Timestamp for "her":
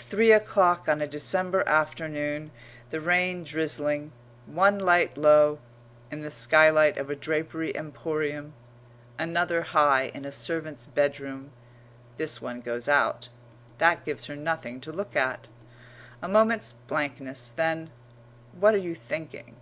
14.24-14.34